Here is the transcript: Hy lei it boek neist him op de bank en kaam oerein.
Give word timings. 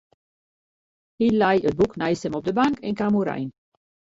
Hy 1.19 1.27
lei 1.37 1.57
it 1.67 1.77
boek 1.79 1.93
neist 2.01 2.25
him 2.25 2.37
op 2.37 2.45
de 2.47 2.55
bank 2.59 2.75
en 2.87 2.97
kaam 2.99 3.17
oerein. 3.19 3.49